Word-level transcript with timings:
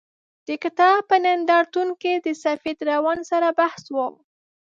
د 0.47 0.49
کتاب 0.63 0.97
په 1.09 1.15
نندارتون 1.25 1.87
کې 2.01 2.13
د 2.25 2.27
سفید 2.43 2.77
روان 2.91 3.19
سره 3.31 3.47
بحث 3.59 3.83
و. 3.93 3.97